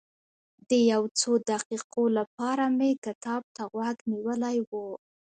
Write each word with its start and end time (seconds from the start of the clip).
د 0.69 0.71
یو 0.91 1.03
څو 1.19 1.31
دقیقو 1.51 2.03
لپاره 2.17 2.63
مې 2.77 2.89
کتاب 3.05 3.41
ته 3.55 3.63
غوږ 3.71 3.97
نیولی 4.11 4.57
و. 4.69 4.71